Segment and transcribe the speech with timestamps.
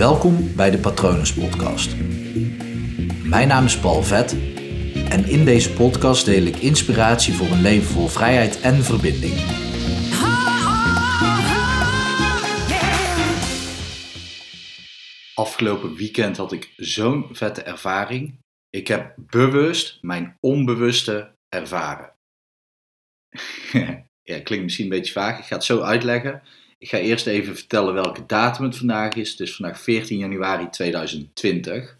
[0.00, 1.96] Welkom bij de Patronus Podcast.
[3.24, 4.32] Mijn naam is Paul Vet
[5.08, 9.34] en in deze podcast deel ik inspiratie voor een leven vol vrijheid en verbinding.
[15.34, 18.38] Afgelopen weekend had ik zo'n vette ervaring.
[18.70, 22.14] Ik heb bewust mijn onbewuste ervaren.
[24.22, 25.38] ja, klinkt misschien een beetje vaag.
[25.38, 26.42] Ik ga het zo uitleggen.
[26.82, 29.30] Ik ga eerst even vertellen welke datum het vandaag is.
[29.30, 31.98] Het is vandaag 14 januari 2020.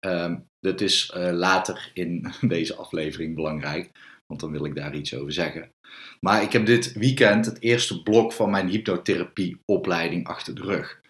[0.00, 3.90] Um, dat is uh, later in deze aflevering belangrijk,
[4.26, 5.72] want dan wil ik daar iets over zeggen.
[6.20, 11.00] Maar ik heb dit weekend het eerste blok van mijn hypnotherapieopleiding achter de rug.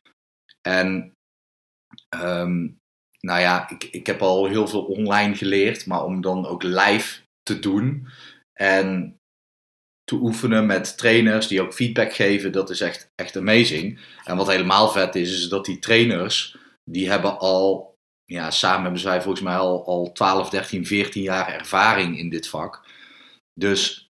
[0.60, 1.12] En
[2.14, 2.78] um,
[3.20, 7.20] nou ja, ik, ik heb al heel veel online geleerd, maar om dan ook live
[7.42, 8.08] te doen
[8.52, 9.17] en
[10.08, 14.00] te oefenen met trainers die ook feedback geven, dat is echt, echt amazing.
[14.24, 17.94] En wat helemaal vet is, is dat die trainers, die hebben al,
[18.24, 22.48] ja, samen hebben zij volgens mij al, al 12, 13, 14 jaar ervaring in dit
[22.48, 22.86] vak.
[23.54, 24.10] Dus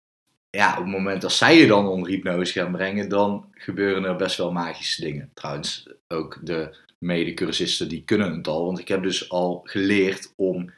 [0.49, 4.15] ja, op het moment dat zij je dan onder hypnose gaan brengen, dan gebeuren er
[4.15, 5.31] best wel magische dingen.
[5.33, 8.65] Trouwens, ook de medecursisten die kunnen het al.
[8.65, 10.73] Want ik heb dus al geleerd om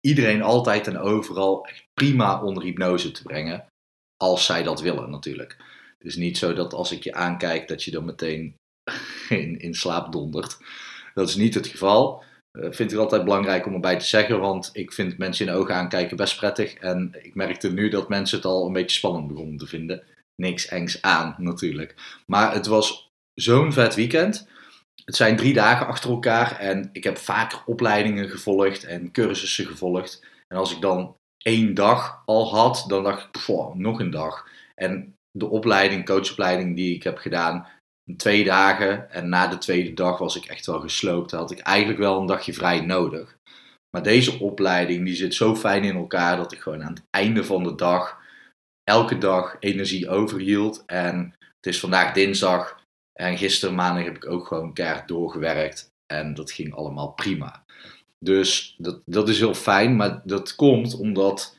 [0.00, 3.66] iedereen altijd en overal prima onder hypnose te brengen.
[4.22, 5.56] Als zij dat willen natuurlijk.
[5.98, 8.54] Het is niet zo dat als ik je aankijk dat je dan meteen
[9.28, 10.58] in, in slaap dondert.
[11.14, 12.22] Dat is niet het geval.
[12.52, 15.58] Uh, vind ik altijd belangrijk om erbij te zeggen, want ik vind mensen in de
[15.58, 16.74] ogen aankijken best prettig.
[16.74, 20.02] En ik merkte nu dat mensen het al een beetje spannend begonnen te vinden.
[20.42, 22.22] Niks engs aan natuurlijk.
[22.26, 24.48] Maar het was zo'n vet weekend.
[25.04, 30.24] Het zijn drie dagen achter elkaar en ik heb vaker opleidingen gevolgd en cursussen gevolgd.
[30.48, 31.16] En als ik dan
[31.48, 34.48] één dag al had, dan dacht ik, pff, nog een dag.
[34.74, 37.66] En de opleiding, coachopleiding die ik heb gedaan,
[38.16, 39.10] twee dagen.
[39.10, 41.30] En na de tweede dag was ik echt wel gesloopt.
[41.30, 43.36] Dan had ik eigenlijk wel een dagje vrij nodig.
[43.90, 47.44] Maar deze opleiding die zit zo fijn in elkaar dat ik gewoon aan het einde
[47.44, 48.18] van de dag
[48.84, 50.82] elke dag energie overhield.
[50.86, 52.80] En het is vandaag dinsdag.
[53.12, 55.90] En gisteren maandag heb ik ook gewoon keihard doorgewerkt.
[56.06, 57.64] En dat ging allemaal prima.
[58.18, 59.96] Dus dat, dat is heel fijn.
[59.96, 61.56] Maar dat komt omdat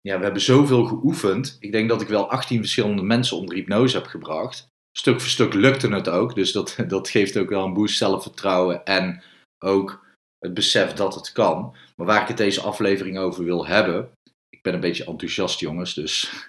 [0.00, 1.56] ja, we hebben zoveel geoefend.
[1.60, 4.68] Ik denk dat ik wel 18 verschillende mensen onder hypnose heb gebracht.
[4.98, 6.34] Stuk voor stuk lukte het ook.
[6.34, 8.84] Dus dat, dat geeft ook wel een boost zelfvertrouwen.
[8.84, 9.22] En
[9.58, 10.06] ook
[10.38, 11.76] het besef dat het kan.
[11.96, 14.10] Maar waar ik het deze aflevering over wil hebben.
[14.48, 15.94] Ik ben een beetje enthousiast, jongens.
[15.94, 16.46] Dus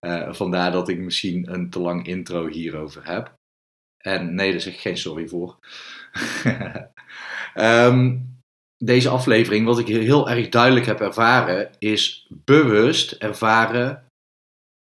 [0.00, 3.32] uh, vandaar dat ik misschien een te lang intro hierover heb.
[3.98, 5.58] En nee, daar zeg ik geen sorry voor.
[7.54, 8.32] um,
[8.78, 14.06] deze aflevering, wat ik heel erg duidelijk heb ervaren, is bewust ervaren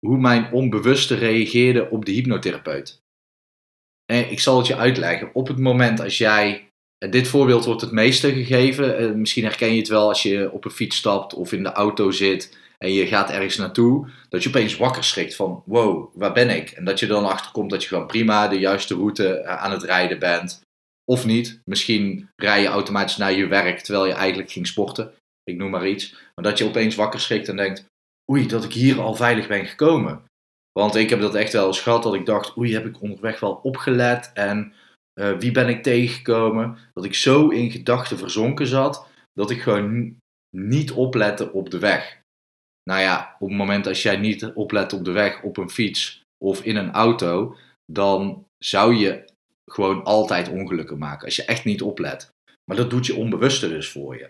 [0.06, 3.02] hoe mijn onbewuste reageerde op de hypnotherapeut.
[4.06, 5.30] En ik zal het je uitleggen.
[5.34, 6.70] Op het moment als jij,
[7.10, 10.66] dit voorbeeld wordt het meeste gegeven, eh, misschien herken je het wel als je op
[10.66, 14.50] een fiets stapt of in de auto zit en je gaat ergens naartoe, dat je
[14.50, 16.70] opeens wakker schrikt van wow, waar ben ik?
[16.70, 19.84] En dat je dan achterkomt dat je gewoon prima de juiste route eh, aan het
[19.84, 20.62] rijden bent.
[21.10, 21.62] Of niet.
[21.66, 25.14] Misschien rij je automatisch naar je werk terwijl je eigenlijk ging sporten.
[25.44, 26.12] Ik noem maar iets.
[26.12, 27.86] Maar dat je opeens wakker schrikt en denkt:
[28.32, 30.24] oei, dat ik hier al veilig ben gekomen.
[30.72, 33.40] Want ik heb dat echt wel eens gehad dat ik dacht: oei, heb ik onderweg
[33.40, 34.74] wel opgelet en
[35.20, 36.78] uh, wie ben ik tegengekomen?
[36.94, 40.18] Dat ik zo in gedachten verzonken zat dat ik gewoon
[40.56, 42.22] niet oplette op de weg.
[42.84, 46.22] Nou ja, op het moment als jij niet oplet op de weg, op een fiets
[46.38, 47.56] of in een auto,
[47.92, 49.29] dan zou je
[49.74, 51.26] gewoon altijd ongelukken maken.
[51.26, 52.30] Als je echt niet oplet.
[52.66, 54.30] Maar dat doet je onbewuste dus voor je.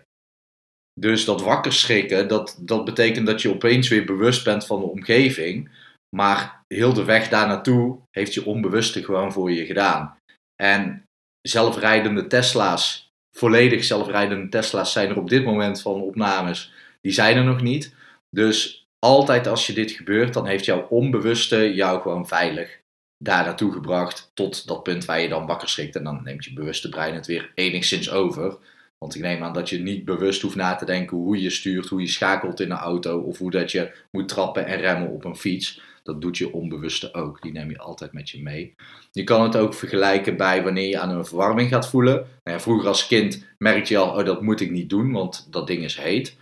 [1.00, 4.85] Dus dat wakker schrikken, dat, dat betekent dat je opeens weer bewust bent van de
[4.85, 5.69] omgeving.
[6.16, 10.17] Maar heel de weg daar naartoe heeft je onbewuste gewoon voor je gedaan.
[10.55, 11.03] En
[11.41, 17.44] zelfrijdende Tesla's, volledig zelfrijdende Tesla's zijn er op dit moment van opnames, die zijn er
[17.44, 17.95] nog niet.
[18.29, 22.78] Dus altijd als je dit gebeurt, dan heeft jouw onbewuste jou gewoon veilig
[23.24, 25.96] daar naartoe gebracht tot dat punt waar je dan wakker schrikt.
[25.96, 28.57] En dan neemt je bewuste brein het weer enigszins over.
[28.98, 31.88] Want ik neem aan dat je niet bewust hoeft na te denken hoe je stuurt,
[31.88, 35.25] hoe je schakelt in een auto of hoe dat je moet trappen en remmen op
[35.25, 35.81] een fiets.
[36.04, 37.42] Dat doet je onbewuste ook.
[37.42, 38.75] Die neem je altijd met je mee.
[39.12, 42.15] Je kan het ook vergelijken bij wanneer je aan een verwarming gaat voelen.
[42.15, 45.48] Nou ja, vroeger als kind merkte je al, oh dat moet ik niet doen, want
[45.50, 46.38] dat ding is heet.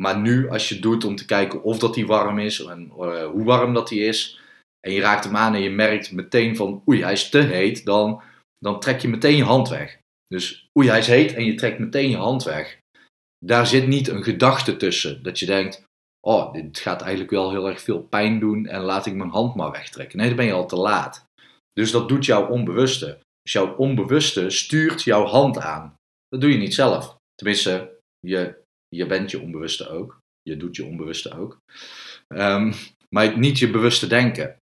[0.00, 3.26] Maar nu als je doet om te kijken of dat die warm is en uh,
[3.26, 4.40] hoe warm dat die is,
[4.84, 7.84] en je raakt hem aan en je merkt meteen van oei, hij is te heet,
[7.84, 8.22] dan,
[8.58, 9.98] dan trek je meteen je hand weg.
[10.26, 12.78] Dus oei, hij is heet en je trekt meteen je hand weg.
[13.44, 15.84] Daar zit niet een gedachte tussen dat je denkt,
[16.20, 19.54] oh, dit gaat eigenlijk wel heel erg veel pijn doen en laat ik mijn hand
[19.54, 20.18] maar wegtrekken.
[20.18, 21.24] Nee, dan ben je al te laat.
[21.72, 23.18] Dus dat doet jouw onbewuste.
[23.42, 25.94] Dus jouw onbewuste stuurt jouw hand aan.
[26.28, 27.16] Dat doe je niet zelf.
[27.34, 30.18] Tenminste, je, je bent je onbewuste ook.
[30.42, 31.58] Je doet je onbewuste ook.
[32.34, 32.72] Ehm,
[33.08, 34.56] maar niet je bewuste denken.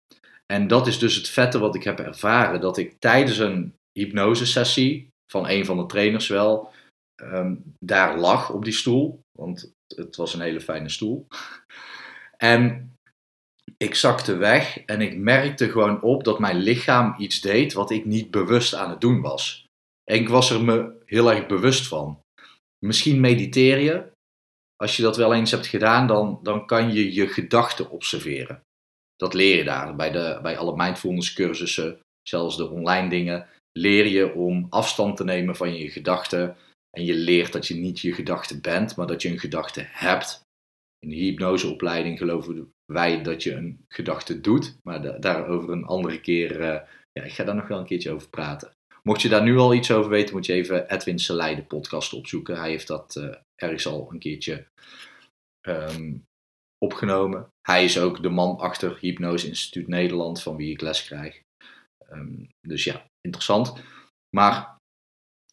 [0.53, 2.61] En dat is dus het vette wat ik heb ervaren.
[2.61, 6.71] Dat ik tijdens een hypnosesessie van een van de trainers wel
[7.15, 9.19] ehm, daar lag op die stoel.
[9.37, 11.27] Want het was een hele fijne stoel.
[12.37, 12.93] En
[13.77, 18.05] ik zakte weg en ik merkte gewoon op dat mijn lichaam iets deed wat ik
[18.05, 19.65] niet bewust aan het doen was.
[20.03, 22.19] En ik was er me heel erg bewust van.
[22.85, 24.11] Misschien mediteer je.
[24.75, 28.61] Als je dat wel eens hebt gedaan, dan, dan kan je je gedachten observeren.
[29.19, 29.95] Dat leer je daar.
[29.95, 35.23] Bij, de, bij alle mindfulness cursussen, zelfs de online dingen, leer je om afstand te
[35.23, 36.55] nemen van je gedachten.
[36.89, 40.41] En je leert dat je niet je gedachten bent, maar dat je een gedachte hebt.
[40.99, 46.59] In de hypnoseopleiding geloven wij dat je een gedachte doet, maar daarover een andere keer.
[46.59, 46.79] Uh,
[47.11, 48.73] ja, ik ga daar nog wel een keertje over praten.
[49.03, 52.59] Mocht je daar nu al iets over weten, moet je even Edwin Seleide podcast opzoeken.
[52.59, 54.65] Hij heeft dat uh, ergens al een keertje
[55.67, 56.23] um,
[56.77, 57.49] opgenomen.
[57.69, 61.41] Hij is ook de man achter Hypnose Instituut Nederland, van wie ik les krijg.
[62.11, 63.73] Um, dus ja, interessant.
[64.35, 64.77] Maar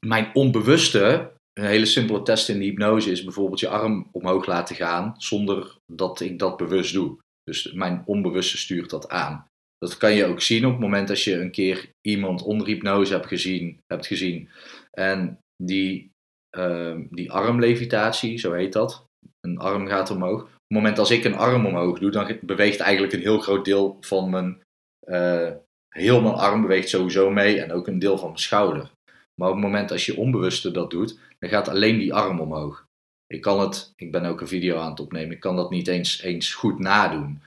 [0.07, 4.77] mijn onbewuste, een hele simpele test in de hypnose is bijvoorbeeld je arm omhoog laten
[4.77, 7.19] gaan zonder dat ik dat bewust doe.
[7.43, 9.47] Dus mijn onbewuste stuurt dat aan.
[9.79, 13.13] Dat kan je ook zien op het moment als je een keer iemand onder hypnose
[13.13, 14.49] hebt gezien, hebt gezien
[14.91, 16.11] en die,
[16.59, 19.05] uh, die armlevitatie, zo heet dat,
[19.41, 20.55] een arm gaat omhoog.
[20.67, 23.97] Het moment als ik een arm omhoog doe, dan beweegt eigenlijk een heel groot deel
[24.01, 24.63] van mijn,
[25.05, 25.53] uh,
[25.89, 28.91] heel mijn arm beweegt sowieso mee en ook een deel van mijn schouder.
[29.35, 32.85] Maar op het moment als je onbewuste dat doet, dan gaat alleen die arm omhoog.
[33.27, 35.89] Ik kan het, ik ben ook een video aan het opnemen, ik kan dat niet
[35.89, 37.43] eens, eens goed nadoen.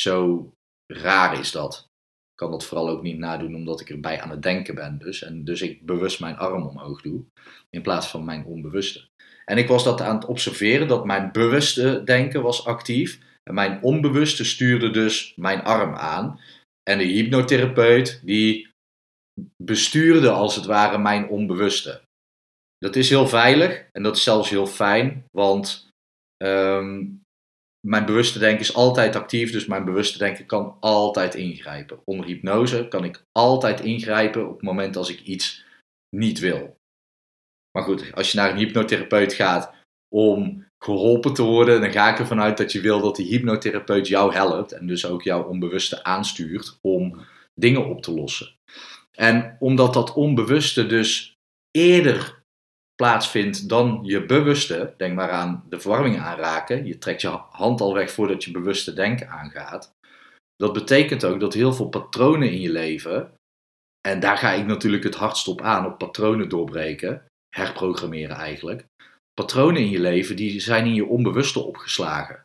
[0.00, 0.50] Zo
[0.92, 1.86] raar is dat.
[2.30, 4.98] Ik kan dat vooral ook niet nadoen omdat ik erbij aan het denken ben.
[4.98, 5.22] Dus.
[5.22, 7.24] En dus ik bewust mijn arm omhoog doe,
[7.70, 9.08] in plaats van mijn onbewuste.
[9.50, 13.18] En ik was dat aan het observeren, dat mijn bewuste denken was actief.
[13.42, 16.40] En mijn onbewuste stuurde dus mijn arm aan.
[16.90, 18.68] En de hypnotherapeut die
[19.62, 22.00] bestuurde als het ware mijn onbewuste.
[22.78, 25.88] Dat is heel veilig en dat is zelfs heel fijn, want
[26.36, 27.06] ehm,
[27.86, 32.00] mijn bewuste denken is altijd actief, dus mijn bewuste denken kan altijd ingrijpen.
[32.04, 35.64] Onder hypnose kan ik altijd ingrijpen op het moment als ik iets
[36.16, 36.77] niet wil.
[37.72, 39.74] Maar goed, als je naar een hypnotherapeut gaat
[40.14, 44.08] om geholpen te worden, dan ga ik ervan uit dat je wil dat die hypnotherapeut
[44.08, 47.20] jou helpt en dus ook jouw onbewuste aanstuurt om
[47.54, 48.56] dingen op te lossen.
[49.12, 51.36] En omdat dat onbewuste dus
[51.70, 52.42] eerder
[52.94, 57.94] plaatsvindt dan je bewuste, denk maar aan de verwarming aanraken, je trekt je hand al
[57.94, 59.96] weg voordat je bewuste denken aangaat.
[60.56, 63.32] Dat betekent ook dat heel veel patronen in je leven,
[64.08, 68.86] en daar ga ik natuurlijk het hardst op aan, op patronen doorbreken, herprogrammeren eigenlijk.
[69.34, 72.44] Patronen in je leven die zijn in je onbewuste opgeslagen.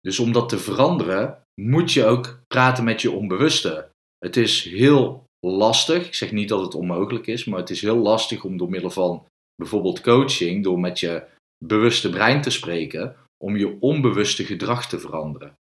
[0.00, 3.88] Dus om dat te veranderen, moet je ook praten met je onbewuste.
[4.18, 6.06] Het is heel lastig.
[6.06, 8.90] Ik zeg niet dat het onmogelijk is, maar het is heel lastig om door middel
[8.90, 11.24] van bijvoorbeeld coaching, door met je
[11.64, 15.54] bewuste brein te spreken, om je onbewuste gedrag te veranderen.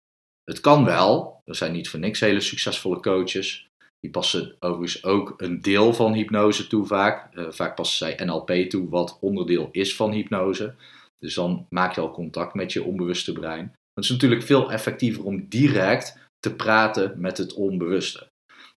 [0.45, 3.67] Het kan wel, er zijn niet voor niks hele succesvolle coaches.
[4.05, 7.35] Die passen overigens ook een deel van hypnose toe vaak.
[7.35, 10.75] Uh, vaak passen zij NLP toe, wat onderdeel is van hypnose.
[11.19, 13.73] Dus dan maak je al contact met je onbewuste brein.
[13.95, 18.29] Het is natuurlijk veel effectiever om direct te praten met het onbewuste.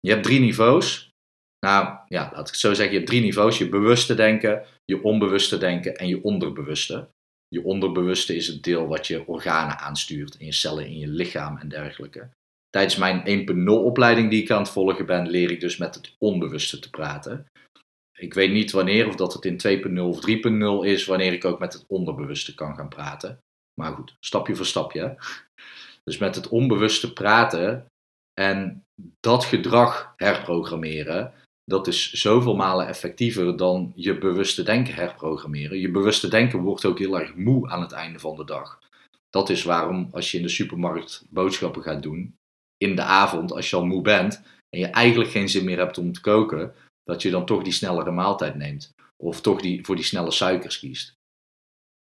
[0.01, 1.11] Je hebt drie niveaus.
[1.67, 2.91] Nou ja, laat ik het zo zeggen.
[2.91, 3.59] Je hebt drie niveaus.
[3.59, 7.09] Je bewuste denken, je onbewuste denken en je onderbewuste.
[7.49, 11.57] Je onderbewuste is het deel wat je organen aanstuurt in je cellen, in je lichaam
[11.57, 12.29] en dergelijke.
[12.71, 16.15] Tijdens mijn 1.0 opleiding die ik aan het volgen ben, leer ik dus met het
[16.19, 17.47] onbewuste te praten.
[18.19, 20.21] Ik weet niet wanneer, of dat het in 2.0 of
[20.83, 23.39] 3.0 is, wanneer ik ook met het onderbewuste kan gaan praten.
[23.81, 25.17] Maar goed, stapje voor stapje.
[26.05, 27.87] Dus met het onbewuste praten
[28.41, 28.85] en
[29.21, 31.33] dat gedrag herprogrammeren,
[31.65, 35.79] dat is zoveel malen effectiever dan je bewuste denken herprogrammeren.
[35.79, 38.79] Je bewuste denken wordt ook heel erg moe aan het einde van de dag.
[39.31, 42.37] Dat is waarom als je in de supermarkt boodschappen gaat doen,
[42.77, 45.99] in de avond als je al moe bent en je eigenlijk geen zin meer hebt
[45.99, 48.95] om te koken, dat je dan toch die snellere maaltijd neemt.
[49.17, 51.15] Of toch die, voor die snelle suikers kiest.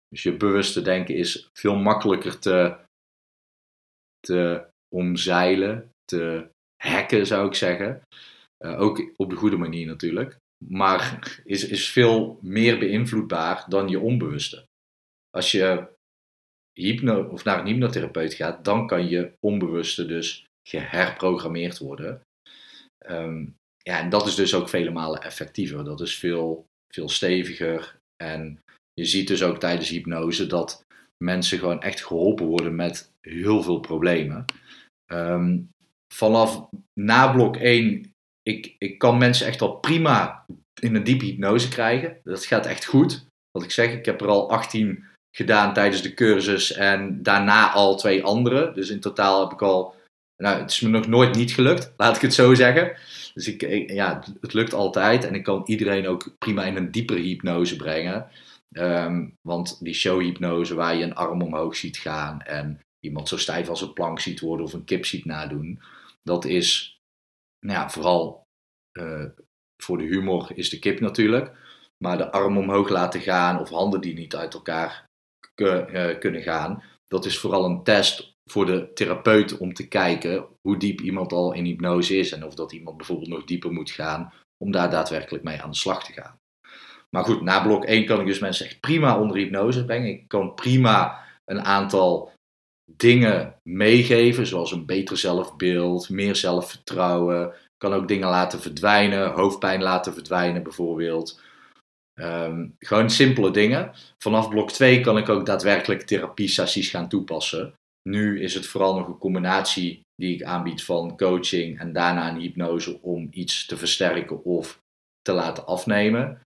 [0.09, 2.77] Dus je bewuste denken is veel makkelijker te,
[4.21, 6.51] te omzeilen, te
[6.83, 8.03] hacken zou ik zeggen.
[8.65, 10.37] Uh, ook op de goede manier natuurlijk.
[10.65, 14.67] Maar is, is veel meer beïnvloedbaar dan je onbewuste.
[15.31, 15.89] Als je
[16.73, 22.21] hypno, of naar een hypnotherapeut gaat, dan kan je onbewuste dus geherprogrammeerd worden.
[23.09, 25.85] Um, ja, en dat is dus ook vele malen effectiever.
[25.85, 27.97] Dat is veel, veel steviger.
[28.17, 28.61] En
[28.95, 30.85] je ziet dus ook tijdens hypnose dat
[31.25, 34.45] mensen gewoon echt geholpen worden met heel veel problemen.
[35.07, 35.61] Ehm,
[36.15, 36.69] vanaf
[37.01, 40.45] na blok 1, ik, ik kan mensen echt al prima
[40.81, 42.21] in een diepe hypnose krijgen.
[42.25, 43.25] Dat gaat echt goed.
[43.51, 45.05] Wat ik zeg, ik heb er al 18
[45.37, 48.73] gedaan tijdens de cursus en daarna al twee andere.
[48.73, 49.95] Dus in totaal heb ik al,
[50.43, 52.97] nou, het is me nog nooit niet gelukt, laat ik het zo zeggen.
[53.35, 57.21] Dus ik, ja, het lukt altijd en ik kan iedereen ook prima in een diepere
[57.21, 58.29] hypnose brengen.
[58.73, 63.69] Ehm, want die showhypnose waar je een arm omhoog ziet gaan en iemand zo stijf
[63.69, 65.81] als een plank ziet worden of een kip ziet nadoen,
[66.23, 66.99] dat is
[67.67, 68.43] nou ja, vooral
[68.99, 69.25] uh,
[69.83, 71.53] voor de humor is de kip natuurlijk.
[72.05, 75.05] Maar de arm omhoog laten gaan of handen die niet uit elkaar
[75.57, 80.77] uh, kunnen gaan, dat is vooral een test voor de therapeut om te kijken hoe
[80.77, 84.33] diep iemand al in hypnose is en of dat iemand bijvoorbeeld nog dieper moet gaan
[84.65, 86.41] om daar daadwerkelijk mee aan de slag te gaan.
[87.11, 90.09] Maar goed, na blok 1 kan ik dus mensen echt prima onder hypnose brengen.
[90.09, 92.33] Ik kan prima een aantal
[92.97, 97.49] dingen meegeven, zoals een beter zelfbeeld, meer zelfvertrouwen.
[97.49, 101.41] Ik kan ook dingen laten verdwijnen, hoofdpijn laten verdwijnen bijvoorbeeld.
[102.15, 103.93] Ehm, gewoon simpele dingen.
[104.19, 107.75] Vanaf blok 2 kan ik ook daadwerkelijk therapiesessies gaan toepassen.
[108.03, 112.41] Nu is het vooral nog een combinatie die ik aanbied van coaching en daarna een
[112.41, 114.81] hypnose om iets te versterken of
[115.23, 116.41] te laten afnemen.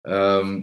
[0.00, 0.62] Ehm,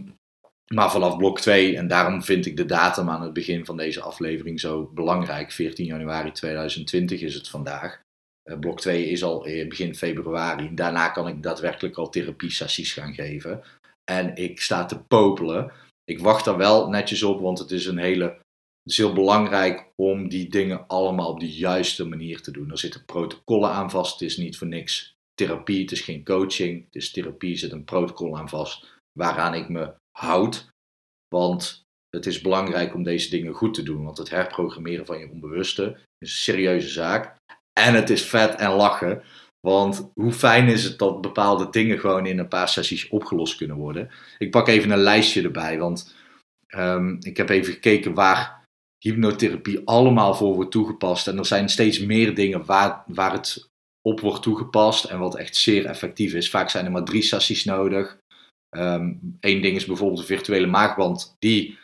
[0.74, 4.02] maar vanaf blok 2, en daarom vind ik de datum aan het begin van deze
[4.02, 5.52] aflevering zo belangrijk.
[5.52, 8.04] 14 januari 2020 is het vandaag.
[8.50, 10.76] Uh, blok 2 is al begin februari.
[10.76, 13.64] Daarna kan ik daadwerkelijk al therapie-sessies gaan geven.
[14.12, 15.72] En ik sta te popelen.
[16.04, 18.44] Ik wacht daar wel netjes op, want het is een hele.
[18.86, 22.72] Het is heel belangrijk om die dingen allemaal op de juiste manier te doen.
[22.72, 24.20] Er zitten protocollen aan vast.
[24.20, 25.82] Het is niet voor niks therapie.
[25.82, 26.86] Het is geen coaching.
[26.86, 27.52] Het is therapie.
[27.52, 30.70] Er zit een protocol aan vast waaraan ik me houd.
[31.28, 34.04] Want het is belangrijk om deze dingen goed te doen.
[34.04, 37.36] Want het herprogrammeren van je onbewuste is een serieuze zaak.
[37.80, 39.24] En het is vet en lachen.
[39.68, 43.78] Want hoe fijn is het dat bepaalde dingen gewoon in een paar sessies opgelost kunnen
[43.78, 44.10] worden.
[44.38, 45.78] Ik pak even een lijstje erbij.
[45.80, 46.16] Want
[46.76, 48.64] um, ik heb even gekeken waar
[49.06, 51.28] hypnotherapie allemaal voor wordt toegepast.
[51.28, 53.70] En er zijn steeds meer dingen waar, waar het
[54.02, 56.50] op wordt toegepast en wat echt zeer effectief is.
[56.50, 58.18] Vaak zijn er maar drie sessies nodig.
[58.70, 61.36] Eén ehm, ding is bijvoorbeeld de virtuele maagband.
[61.40, 61.78] Die,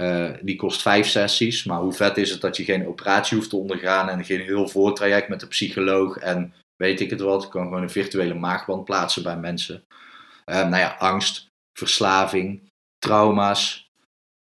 [0.00, 1.64] uh, die kost vijf sessies.
[1.64, 4.68] Maar hoe vet is het dat je geen operatie hoeft te ondergaan en geen heel
[4.68, 7.42] voortraject met de psycholoog en weet ik het wat.
[7.42, 9.84] Je kan gewoon een virtuele maagband plaatsen bij mensen.
[10.46, 11.46] Uh, nou ja, angst,
[11.78, 13.85] verslaving, trauma's,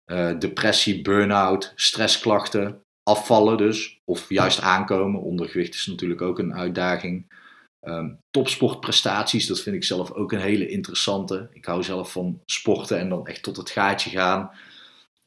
[0.05, 3.99] uh, depressie, burn-out, stressklachten, afvallen dus.
[4.05, 5.21] Of juist aankomen.
[5.21, 7.41] Ondergewicht is natuurlijk ook een uitdaging.
[7.81, 11.49] Um, topsportprestaties, dat vind ik zelf ook een hele interessante.
[11.51, 14.51] Ik hou zelf van sporten en dan echt tot het gaatje gaan.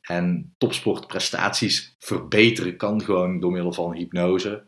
[0.00, 4.66] En topsportprestaties verbeteren kan gewoon door middel van hypnose.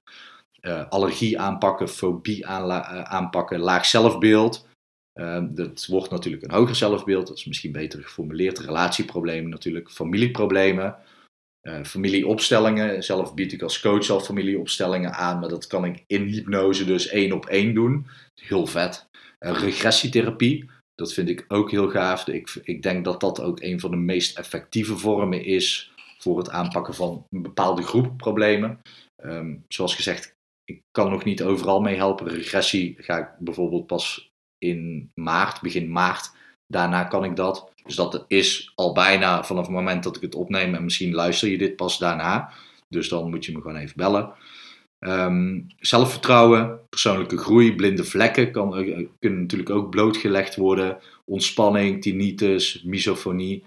[0.60, 4.67] Uh, allergie aanpakken, fobie eh, aanpakken, laag zelfbeeld.
[5.20, 8.58] Uh, dat wordt natuurlijk een hoger zelfbeeld, dat is misschien beter geformuleerd.
[8.58, 10.96] Relatieproblemen natuurlijk, familieproblemen.
[11.62, 13.02] Uh, familieopstellingen.
[13.02, 17.08] Zelf bied ik als coach al familieopstellingen aan, maar dat kan ik in hypnose dus
[17.08, 18.06] één op één doen.
[18.34, 19.08] Heel vet.
[19.38, 22.26] Regressietherapie, dat vind ik ook heel gaaf.
[22.26, 26.50] Ik, ik denk dat dat ook een van de meest effectieve vormen is voor het
[26.50, 28.80] aanpakken van een bepaalde groep problemen.
[29.25, 30.34] Um, zoals gezegd,
[30.64, 32.28] ik kan nog niet overal mee helpen.
[32.28, 34.27] Regressie ga ik bijvoorbeeld pas
[34.58, 36.30] in maart, begin maart.
[36.66, 37.72] Daarna kan ik dat.
[37.84, 40.74] Dus dat is al bijna vanaf het moment dat ik het opneem.
[40.74, 42.52] En misschien luister je dit pas daarna.
[42.88, 44.32] Dus dan moet je me gewoon even bellen.
[45.00, 50.98] Um, zelfvertrouwen, persoonlijke groei, blinde vlekken kan, eh, kunnen natuurlijk ook blootgelegd worden.
[51.24, 53.64] Ontspanning, tinnitus, misofonie.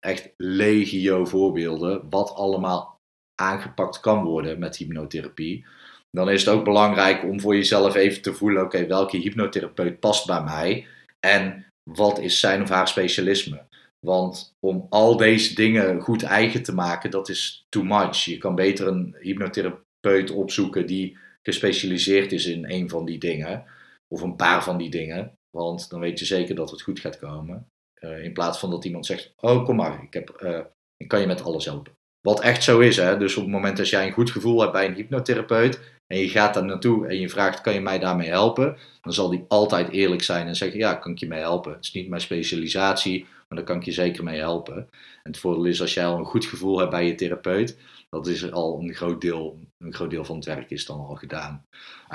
[0.00, 2.06] Echt legio voorbeelden.
[2.10, 3.00] Wat allemaal
[3.34, 5.66] aangepakt kan worden met hypnotherapie.
[6.14, 10.26] Dan is het ook belangrijk om voor jezelf even te voelen: oké, welke hypnotherapeut past
[10.26, 10.86] bij mij?
[11.20, 13.66] En wat is zijn of haar specialisme?
[14.00, 18.16] Want om al deze dingen goed eigen te maken, dat is too much.
[18.16, 23.64] Je kan beter een hypnotherapeut opzoeken die gespecialiseerd is in een van die dingen.
[24.08, 25.38] Of een paar van die dingen.
[25.50, 27.68] Want dan weet je zeker dat het goed gaat komen.
[28.00, 30.60] Uh, in plaats van dat iemand zegt, oh kom maar, ik, heb, uh,
[30.96, 31.92] ik kan je met alles helpen.
[32.28, 33.16] Wat echt zo is, hè?
[33.16, 36.28] dus op het moment dat jij een goed gevoel hebt bij een hypnotherapeut en je
[36.28, 38.76] gaat daar naartoe en je vraagt: kan je mij daarmee helpen?
[39.02, 41.72] Dan zal die altijd eerlijk zijn en zeggen: ja, kan ik je mee helpen?
[41.72, 44.76] Het is niet mijn specialisatie, maar daar kan ik je zeker mee helpen.
[45.22, 47.78] En het voordeel is als jij al een goed gevoel hebt bij je therapeut,
[48.08, 51.14] dat is al een groot deel, een groot deel van het werk is dan al
[51.14, 51.64] gedaan.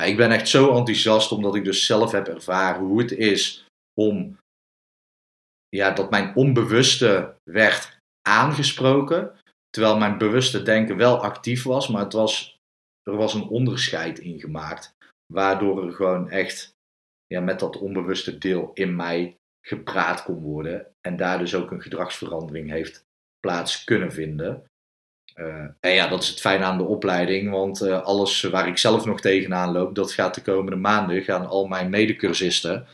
[0.05, 4.37] ik ben echt zo enthousiast omdat ik dus zelf heb ervaren hoe het is om
[5.69, 9.38] ja, dat mijn onbewuste werd aangesproken,
[9.69, 12.59] terwijl mijn bewuste denken wel actief was, maar het was,
[13.03, 14.95] er was een onderscheid in gemaakt,
[15.33, 16.73] waardoor er gewoon echt
[17.27, 21.81] ja, met dat onbewuste deel in mij gepraat kon worden en daar dus ook een
[21.81, 23.03] gedragsverandering heeft
[23.39, 24.63] plaats kunnen vinden.
[25.35, 28.77] Uh, en ja, dat is het fijne aan de opleiding, want uh, alles waar ik
[28.77, 32.87] zelf nog tegenaan loop, dat gaat de komende maanden, gaan al mijn medecursisten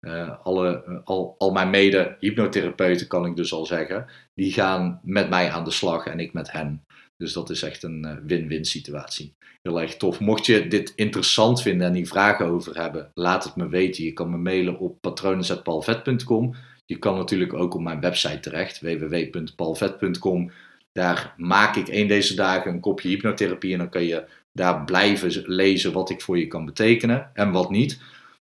[0.00, 5.28] uh, alle, uh, al, al mijn mede-hypnotherapeuten, kan ik dus al zeggen, die gaan met
[5.28, 6.84] mij aan de slag en ik met hen.
[7.16, 9.34] Dus dat is echt een uh, win-win situatie.
[9.62, 10.20] Heel erg tof.
[10.20, 14.04] Mocht je dit interessant vinden en die vragen over hebben, laat het me weten.
[14.04, 16.54] Je kan me mailen op patronen.palvet.com.
[16.86, 20.50] Je kan natuurlijk ook op mijn website terecht, www.palvet.com.
[20.92, 25.42] Daar maak ik een deze dagen een kopje hypnotherapie en dan kan je daar blijven
[25.46, 28.00] lezen wat ik voor je kan betekenen en wat niet.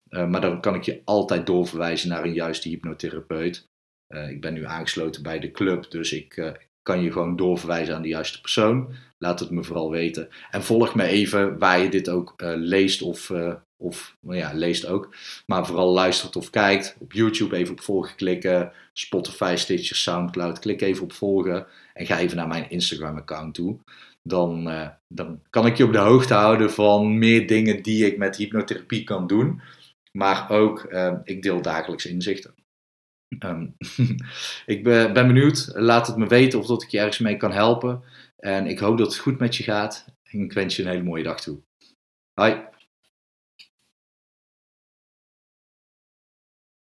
[0.10, 3.68] Uh, maar dan kan ik je altijd doorverwijzen naar een juiste hypnotherapeut.
[4.14, 7.96] Uh, ik ben nu aangesloten bij de club, dus ik uh, kan je gewoon doorverwijzen
[7.96, 8.94] aan de juiste persoon.
[9.18, 10.30] Laat het me vooral weten.
[10.52, 13.32] En volg me even waar je dit ook leest of,
[13.84, 15.16] of nou ja, leest ook.
[15.46, 16.98] Maar vooral luistert of kijkt.
[17.00, 18.72] Op YouTube even op volgen klikken.
[18.94, 20.60] Spotify, Stitcher, Soundcloud.
[20.60, 21.66] Klik even op volgen.
[21.94, 23.78] En ga even naar mijn Instagram account toe.
[24.24, 24.72] Dan,
[25.08, 29.04] dan kan ik je op de hoogte houden van meer dingen die ik met hypnotherapie
[29.04, 29.62] kan doen.
[30.17, 32.53] Maar ook, uh, ik deel dagelijks inzichten.
[33.45, 33.75] Um,
[34.65, 35.71] ik ben, ben, benieuwd.
[35.74, 38.03] Laat het me weten of dat ik je ergens mee kan helpen.
[38.38, 40.05] En ik hoop dat het goed met je gaat.
[40.24, 41.59] En ik wens je een hele mooie dag toe.
[42.33, 42.65] Hoi.